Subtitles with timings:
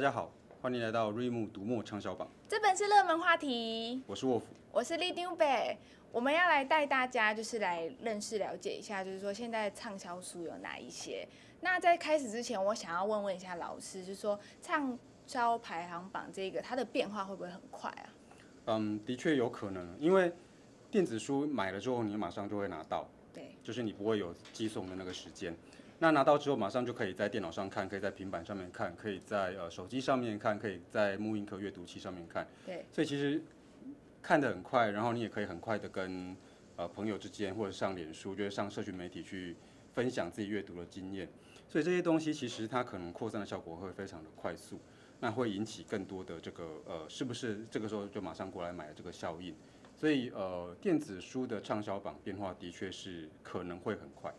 [0.00, 0.32] 大家好，
[0.62, 2.26] 欢迎来到瑞木读墨畅销榜。
[2.48, 4.02] 这本是热门话题。
[4.06, 5.76] 我是沃夫，我是李丁北。
[6.10, 11.28] 我们要来带大家，就是来认识、了解一下，就是说现在畅销书有哪一些。
[11.60, 18.08] 那在开始之前，我想要问问一下老师，就是说畅销排行榜这个它的变化会不会很快啊？
[18.68, 20.32] 嗯，的确有可能，因为
[20.90, 25.54] 电子书买了之后，你马上就会拿到，对，就是你不会有寄送的那个时间。
[26.02, 32.48] 那拿到之后，马上就可以在电脑上看，可以在平板上面看，可以在呃手机上面看，可以在木印壳阅读器上面看。
[32.64, 33.38] 对，所以其实
[34.22, 36.34] 看得很快，然后你也可以很快的跟
[36.76, 39.54] 呃朋友之间或者上脸书，就是上社群媒体去
[39.92, 41.28] 分享自己阅读的经验。
[41.68, 44.80] 所以这些东西其实它可能扩散的效果会非常的快速，
[45.20, 49.54] 那会引起更多的这个呃是不是这个时候就马上过来买的这个效应。
[49.94, 54.32] 所以呃电子书的畅销榜变化的确是可能会很快。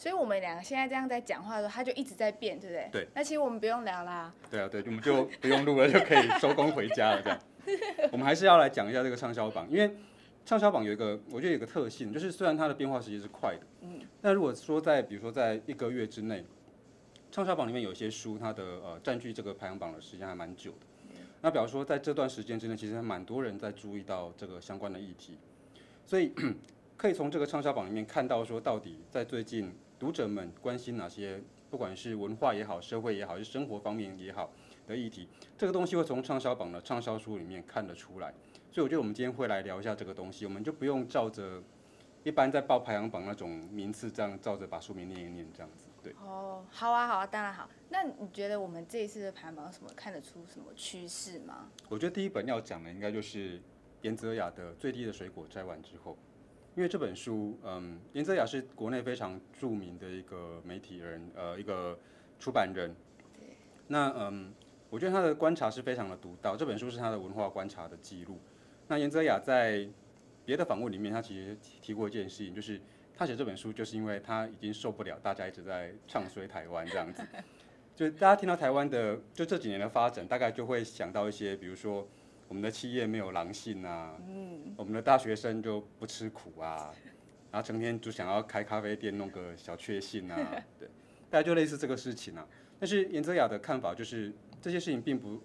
[0.00, 2.88] 所以我们两个现在这样在讲话的时候，它就一直在变，对不对？
[2.90, 3.08] 对。
[3.14, 4.32] 那其实我们不用聊啦。
[4.50, 7.20] 对啊，对，我们就不用录了，就可以收工回家了。
[7.22, 7.38] 这样。
[8.10, 9.94] 我们还是要来讲一下这个畅销榜，因为
[10.46, 16.42] 畅销榜有一个，我觉得有个特性，就是虽然它的变化时间是快的，嗯，那如果说在比如说在一个月之内，
[17.30, 20.86] 畅销榜里面有些书，它的呃占据这个排行榜的时间还蛮久的。
[21.42, 25.36] 那比方说在这段时间之内，其实还蛮多人在注意到这个相关的议题，
[26.06, 26.32] 所以
[26.96, 29.70] 可以从这个畅销榜里面看到说，到底在最近。
[30.00, 34.50] 读者们关心哪些，不管是文化也好，社会也好，是生活方面也好
[34.86, 38.32] 的议题，这个东西会从畅销榜的畅销书里面看得出来。
[38.72, 41.62] 所以我觉得我们今天会来聊一下这个东西，我们就不用照着
[42.24, 45.90] 一般在报排行榜那种名次这样照着把书名念一念这样子。
[46.02, 46.14] 对。
[46.24, 47.68] 哦，好啊，好啊，当然好。
[47.90, 51.68] 那你觉得我们这一次的排行榜有什么看得出什么趋势吗？
[51.90, 53.60] 我觉得第一本要讲的应该就是
[54.00, 56.12] 严泽雅的《最低的水果摘完之后》。
[56.76, 61.98] 因为这本书，嗯，严泽雅是国内非常著名的一个媒体人，呃，一个
[62.38, 62.94] 出版人。
[63.88, 64.54] 那嗯，
[64.88, 66.56] 我觉得他的观察是非常的独到。
[66.56, 68.38] 这本书是他的文化观察的记录。
[68.86, 69.86] 那严泽雅在
[70.44, 72.80] 别的访问里面，他其实提过一件事情，就是
[73.16, 77.22] 他写这本书，就是因为他已经受不了大家一直在唱衰台湾这样子。
[77.96, 82.08] 就大家听到台湾的就这几年的发展，大概就会想到一些，比如说。
[82.50, 86.92] 我们的企业没有狼性啊，嗯，我们的大学生就不吃苦啊，
[87.52, 90.36] 然后成天就想要开咖啡店弄个小确幸啊，
[90.76, 90.88] 对，
[91.30, 92.44] 大家就类似这个事情啊。
[92.80, 95.40] 但是严泽雅的看法就是这些事情并不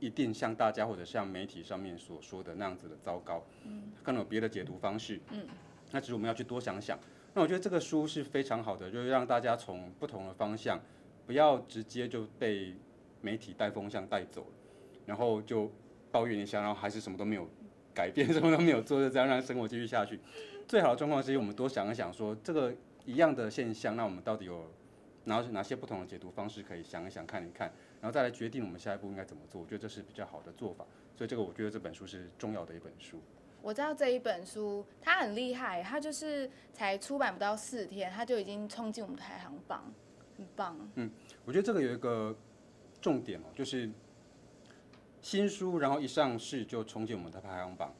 [0.00, 5.46] 一定像大家或者像媒体上面所说的那样子的糟糕，嗯，可能有别的解读方式，嗯，
[5.92, 6.98] 那其实我们要去多想想。
[7.34, 10.80] 那我觉得这个书是非常好的，就是让大家从不同的方向，
[11.24, 12.74] 不要直接就被
[13.20, 14.44] 媒体带风向带走，
[15.06, 15.70] 然后就。
[16.10, 17.48] 抱怨一下，然后还是什么都没有
[17.94, 20.20] 改变，什么都没有做，就这样让生活继续下去。
[20.68, 22.74] 最好的状况是，我们多想一想说，说这个
[23.04, 24.70] 一样的现象，那我们到底有
[25.24, 29.60] 哪哪些不同的解读方式可以想一想、看一看，然后再来决定我们下一步应该怎么做。
[29.60, 30.84] 我觉得这是比较好的做法。
[31.16, 33.20] 所以这个我觉得这本书是重要的一本书。
[33.62, 39.92] 我知道这一本书它很厉害，它就是才出版不到四天，它就已经冲进我们排行榜，
[40.36, 40.78] 很棒。
[40.96, 41.10] 嗯，
[41.44, 42.36] 我觉得这个有一个
[43.00, 43.90] 重点哦，就是。
[45.20, 47.92] 新书，然后一上市就冲进我们的排行榜，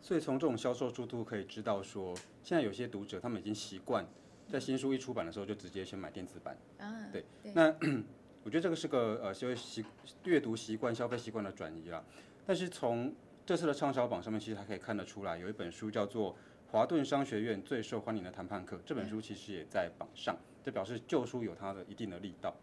[0.00, 4.06] 所以从这种销售速度可以知道说，现在有些读者他们已经习惯
[4.48, 6.56] 在新书一出版的时候就直接先买电子版。
[6.78, 7.74] 啊，对，对那
[8.44, 9.84] 我觉得这个是个呃消费习
[10.24, 12.02] 阅读习惯、消费习惯的转移啦。
[12.46, 16.32] 但是从这次的畅销榜上面，其实还可以看得出来，有一本书叫做
[16.70, 22.54] 《华顿商学院最受欢迎的谈判课》，这本书其实也在榜上，这表示旧书有它的一定的力道。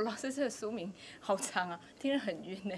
[0.00, 2.74] 老师，这个书名好长啊，听着很晕呢。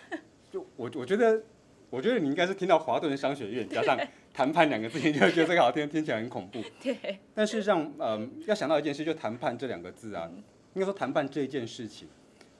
[0.50, 1.42] 就我我觉得，
[1.90, 3.98] 我觉得你应该是听到华顿商学院加上
[4.32, 6.62] 谈判两个字，你就觉得这个好听，听起来很恐怖。
[6.82, 7.18] 对。
[7.34, 10.30] 但事实上，嗯，要想到一件事，就谈判这两个字啊，
[10.74, 12.08] 应该说谈判这一件事情，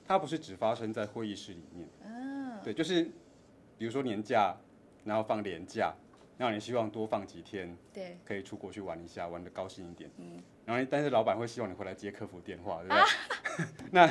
[0.07, 1.87] 它不是只发生在会议室里面。
[2.03, 2.59] 嗯。
[2.63, 3.03] 对，就是
[3.77, 4.55] 比如说年假，
[5.03, 5.93] 然后放年假。
[6.37, 10.11] 然后你希望多放几天，对，可以出国去玩一下，玩的高兴一点。
[10.17, 12.99] 嗯，然后但是老板会希望你回来接客服电话，对不对？
[12.99, 13.05] 啊、
[13.91, 14.07] 那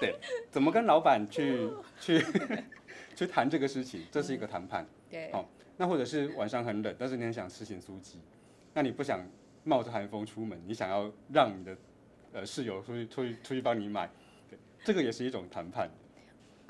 [0.00, 0.14] 对，
[0.50, 1.70] 怎么跟老板去
[2.00, 2.24] 去
[3.16, 4.04] 去谈这个事情？
[4.10, 4.86] 这是一个谈判。
[5.10, 5.44] 对，好、哦，
[5.76, 8.20] 那或者是晚上很冷，但是你很想吃咸酥鸡，
[8.74, 9.20] 那你不想
[9.64, 11.76] 冒着寒风出门，你想要让你的
[12.32, 14.08] 呃室友出去出去出去帮你买，
[14.48, 15.90] 对，这个也是一种谈判。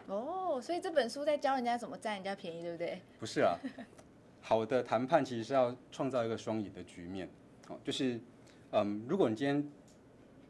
[0.07, 3.03] 哦，所以这本书在教人家怎么占人家便宜，对不对？
[3.19, 3.59] 不是啊。
[4.41, 7.29] 好的谈判其实是要创造一个双赢的局面，
[7.67, 8.19] 哦，就是，
[8.71, 9.63] 嗯，如果你今天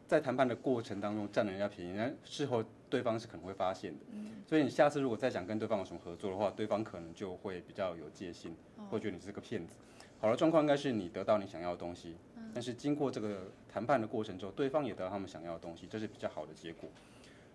[0.08, 4.06] 在谈判的过程当中占了人家便宜，那事后对方是可能会发现的，
[4.46, 8.56] 所以你下次如果再想跟对方有什么合作的话，对方可能就会比较有戒心，
[8.88, 9.76] 会觉得你是个骗子。
[10.19, 12.16] 好的状况应该是你得到你想要的东西，
[12.55, 16.88] 但是经过这个谈判的过程之后，对方也得到他们想要的东西，这是比较好的结果。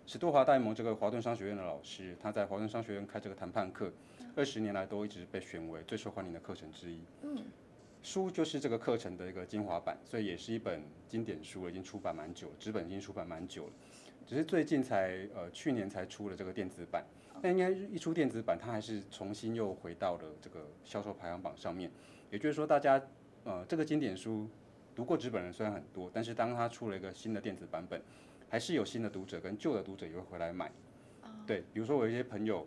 [0.06, 3.90] 史多华戴蒙这个华顿商学院的老师，他在华顿商学院开这个谈判课，
[4.36, 7.00] 二十年来都一直被选为最受欢迎的课程之一。
[7.22, 7.36] 嗯，
[8.04, 13.72] 书就是这个课程的一个精华版，所以也是一本经典书了，已经出版蛮久了，纸本已经出版蛮久了，
[14.26, 17.04] 只是最近才呃去年才出了这个电子版。
[17.42, 21.90] 那应该一出电子版，它还是重新又回到了这个销售排行榜上面。
[22.30, 23.02] 也就是说，大家
[23.42, 24.48] 呃这个经典书
[24.94, 28.00] 读过纸本的人虽然很多，但是当它出了一个新的电子版本。
[28.50, 30.70] 还是有新的读者跟旧的读者也会回来买，
[31.44, 32.64] 对，比如说我有一些朋友，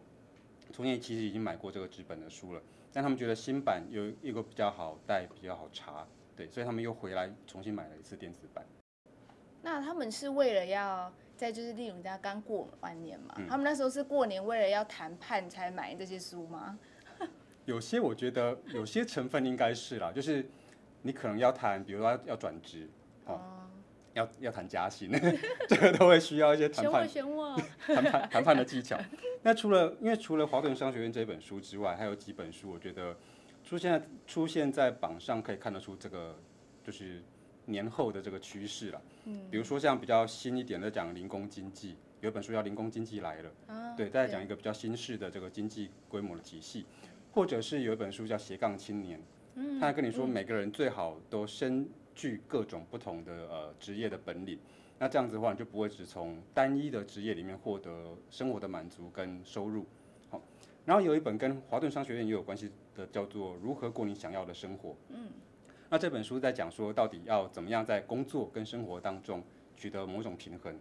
[0.74, 2.62] 从前其实已经买过这个纸本的书了，
[2.98, 6.04] 但他们觉得新版有一个比较好带，比较好查，
[6.36, 8.66] 对，所以他们又回来重新买了一次电子版。
[9.62, 16.80] 那他们是为了要在就是例如人家刚过完年嘛，嗯，他们那时候是过年为了要谈判才买这些书吗？
[17.66, 20.44] 有些我觉得有些成分应该是啦，就是
[21.04, 22.90] 你可能要谈，比如说要转职，
[23.28, 23.67] 哦。
[24.18, 25.12] 要要谈加薪，
[25.70, 27.08] 这个都会需要一些谈判、
[27.86, 28.98] 谈判、谈判的技巧。
[29.44, 33.16] 那除了因为除了华顿商学院这本书之外，还有几本书，我觉得
[33.64, 36.36] 出现在出现在榜上可以看得出这个
[36.84, 37.22] 就是
[37.66, 39.02] 年后的这个趋势了。
[39.26, 43.52] 嗯，比如说像比较新一点的讲零工经济，有一本书叫《零工经济来了》，
[43.96, 46.86] 对，再讲一个比较新式的这个经济规模的体系，
[47.32, 49.20] 或者是有一本书叫《斜杠青年》，
[49.80, 51.88] 他跟你说每个人最好都生。
[52.18, 54.58] 具各种不同的呃职业的本领，
[54.98, 59.86] 那这样子的话，你就不会只从单一的职业里面获得生活的满足跟收入。
[60.32, 60.42] 好，
[60.84, 64.90] 然后有一本跟华顿商学院也有关系的，叫做《如何过你想要的生活》。
[65.10, 65.30] 嗯，
[65.90, 69.44] 那这本书在讲说，到底要怎么样在工作跟生活当中
[69.76, 70.76] 取得某种平衡，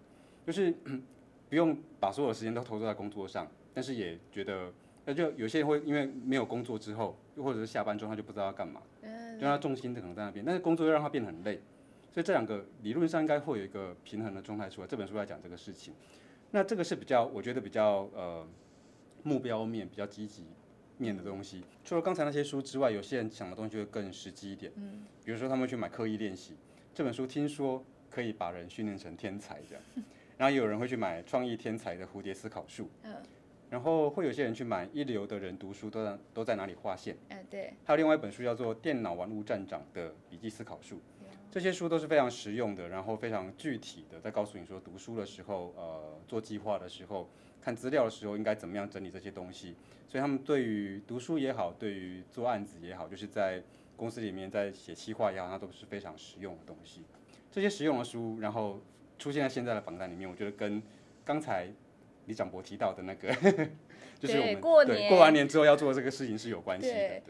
[0.47, 0.75] 就是
[1.51, 4.73] 不用把所有的时间都投入在工作上，但是也觉得，
[5.07, 8.83] 那就有些人会因为没有工作之后，又或者是下班之后，他就不知道要干嘛。
[9.01, 11.61] 嗯就他重心可能在那边，但是工作又让他变得很累，
[12.11, 14.87] 所以这两个理论上应该会有一个平衡的状态出来。
[14.87, 15.93] 这本书在讲这个事情，
[16.51, 18.47] 那这个是比较我觉得比较呃
[19.23, 20.45] 目标面、比较积极
[20.97, 21.63] 面的东西。
[21.85, 24.73] 除了刚才那些书之外，有些人想的东西就会更实际一点。
[24.77, 26.57] 嗯，比如说他们去买刻意练习
[26.95, 29.85] 这本书，听说可以把人训练成天才这样。
[30.39, 32.89] 然后也有人会去买创意天才的蝴蝶思考术。
[33.03, 33.15] 嗯。
[33.69, 37.17] 然后会有些人去买一流的人读书都在都在哪里划线？
[37.31, 37.75] 嗯，对。
[37.85, 40.97] 还有另外一本书叫做《电脑玩物站长的笔记思考术》，
[41.51, 47.29] 这些书都是非常实用的，然后非常具体的，在告诉你说读书的时候，呃，做计划的时候，
[47.61, 49.75] 看资料的时候应该怎么样整理这些东西。
[50.07, 53.61] 所以他们对于读书也好，对于做案子也好，就是在
[53.97, 57.03] 公司里面在写企划也好，那都是非常实用的东西。
[57.51, 58.81] 这些实用的书，然后
[59.19, 60.81] 出现在现在的榜单里面，我觉得跟
[61.25, 61.69] 刚才。
[62.27, 63.33] 李长博提到的那个，
[64.21, 66.95] 就是我们过年过完年之后要做的这个事情是有关系的。
[66.95, 67.23] 对，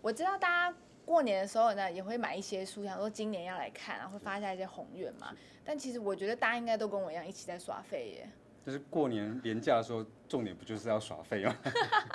[0.00, 5.34] 我知道大家过年的时候呢，也会买一些书，想说今年要来看，然后会发下一些宏愿嘛。
[5.64, 8.28] 但其实我觉得大家应该都跟我一样，一起在耍废耶。
[8.64, 11.56] 就是过年年假的时候，重点不就是要耍废吗？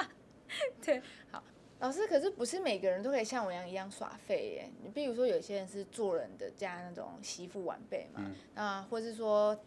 [0.84, 1.44] 对，好，
[1.80, 4.72] 老师，可是不是每个人都可以像我一样一样耍废耶？
[4.84, 8.22] 你比如说，有些人是做人的家那种媳妇晚辈嘛，
[8.56, 9.60] 嗯、啊，或是说。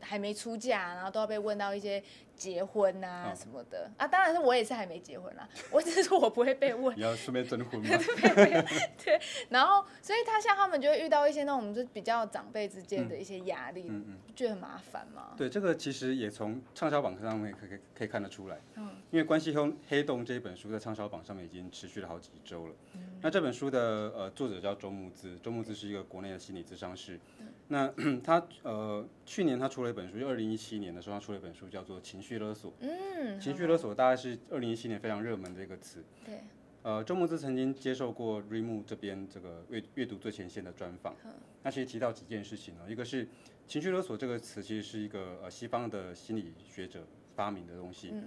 [0.00, 2.02] 还没出嫁，然后都要被问到一些
[2.34, 6.96] 结婚啊什么的、哦、啊，当然是我也是还没结婚啦， 我只是说我不会被问。
[6.96, 7.88] 你要顺便征婚吗？
[9.04, 9.20] 对，
[9.50, 15.34] 然后所以他像他们就会遇到一些那种就比较长辈之间的一些压力，嗯嗯，觉得很麻烦嘛。
[15.36, 19.54] 对，这个其实也从畅销榜上面可以可以看得出来，嗯，因为《关系
[19.88, 22.74] 黑洞》这一本书在畅销榜上面已经持续了好几周了。
[22.94, 23.80] 嗯、那这本书的
[24.16, 27.20] 呃作者叫周木子，周木子是一个国内的心理咨商师。
[27.38, 27.86] 嗯那
[28.24, 32.70] 他呃，去年他出了一本书，就二零一七年的时候，他出了一本书，叫做《情绪勒索》。
[32.80, 36.02] 嗯，情绪勒索大概是二零一七年非常热门的一个词。
[36.24, 36.40] 对。
[36.82, 41.14] 呃，周牧之曾经接受过 Readmoo 这边这个阅阅读最前线的专访。
[41.62, 43.28] 那其实提到几件事情呢，一个是
[43.66, 47.06] 情绪勒索这个词其实是一个呃西方的心理学者
[47.36, 48.10] 发明的东西。
[48.12, 48.24] 嗯。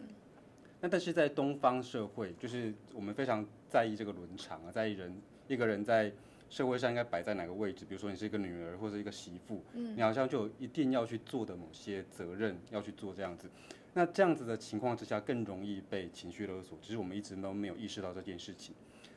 [0.82, 5.15] 那但是在东方社会，就是我们非常在意这个伦常啊，在意人
[5.48, 6.12] 一个人在。
[6.53, 7.83] 社会上应该摆在哪个位置？
[7.83, 13.50] 比如说你是一个女儿或者一个媳妇，嗯，你好像就一定要去做的某些责任要去做这样子。
[13.95, 16.77] 那这样子的情况之下，更容易被情绪勒索。
[16.79, 18.75] 只是我们一直都没有意识到这件事情。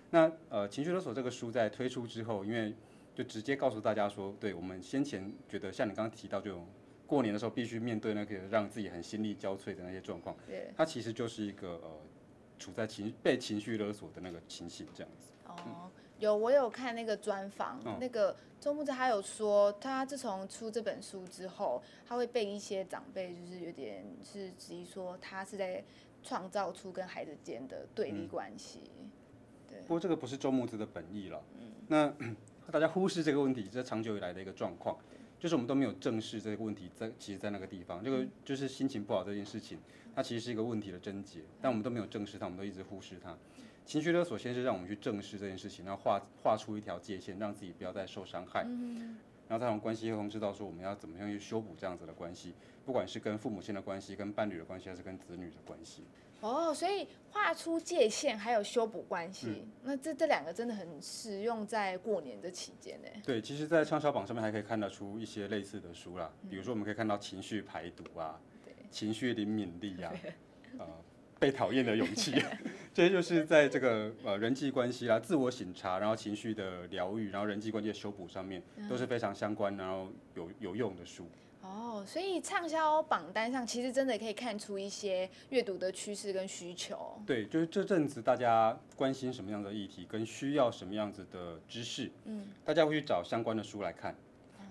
[0.09, 2.75] 那呃，情绪勒索这个书在推出之后，因为
[3.15, 6.67] 就直接告诉大家说，对我们先前觉得像你刚刚提到，这种
[7.07, 12.01] 过年的时候必须面对那个让自己很心力交瘁的那些状况，对，它其实就是一个呃
[12.59, 15.29] 处在情被情绪勒索的那个情形这样子。
[15.45, 15.55] 哦。
[15.67, 15.86] 嗯
[16.19, 25.85] 有，我有看那个专访，哦、那个周木子他有说，他自从出这本书之后，他会被一些长辈就是有点是质疑说，他是在
[26.23, 28.81] 创造出跟孩子间的对立关系。
[28.99, 29.11] 嗯、
[29.69, 29.81] 对。
[29.83, 31.43] 不过这个不是周木子的本意了。
[31.61, 31.73] 嗯。
[31.89, 32.13] 那
[32.73, 34.97] 大家忽视这个问题，这是长久以来的一个状况。
[35.39, 39.79] 就是我们都没有正视这个问题在，在其实，在那个地方，这个就是心情不好这件事情，
[40.15, 43.37] 它其实是一个问题的症结，但我们都没有正视它，我们都一直忽视它。
[43.85, 48.63] 情绪勒索先是让我们去正视这件事情，然后画画出一条界限，让自己不要再受伤害，
[49.49, 56.03] 然后再从关系中知道说我们要怎么样去修补这样子的关系，不管是跟父母亲的关系、跟伴侣的关系，还是跟子女的关系。
[56.41, 63.09] 哦，所以画出界限，还有修补关系，嗯、那这这两个真的很实用在过年的期间呢。
[63.25, 68.39] 对，其实，在畅销榜上面还可以看得出一些类似的书啦，比如说我们可以看到情绪排毒啊，
[68.91, 70.13] 情绪灵敏力啊，
[70.79, 70.87] 呃，
[71.39, 72.33] 被讨厌的勇气，
[72.95, 81.27] 这些就是在这个呃人际关系啦、自我省察，然后情绪的疗愈，然后人际关系的修补上面都是非常相关，然后有有用的书。
[81.67, 87.21] 哦，所以畅销榜单上其实真的可以看出一些阅读的趋势跟需求。
[87.27, 94.15] 对，就是这阵子大家关心什么样的议题，跟需要什么样子的知识，嗯，大家会去找相关的书来看，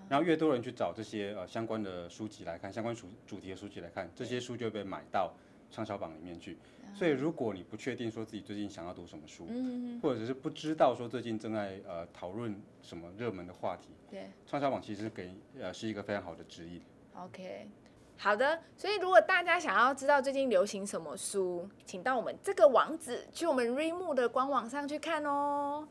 [0.08, 5.34] 然后越多人去找这些呃相关的书籍来看，相关主主题的书籍来看，这些书就会被买到
[5.70, 6.56] 畅销榜里面去。
[6.94, 13.88] 所以如果你不确定说自己最近想要读什么书，嗯，或者是不知道说最近正在呃讨论什么热门的话题。
[14.10, 16.80] 对，畅销榜其实给呃是一个非常好的指引。
[17.14, 17.68] OK，
[18.16, 18.62] 好的。
[18.76, 25.86] 所以如果大家想要知道最近流行什么书，请到我们这个网址去我们 Readmoo 的官网上去看哦。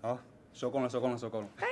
[0.00, 0.18] 好，
[0.54, 1.48] 收工了，收工了，收工了。
[1.58, 1.66] 拜。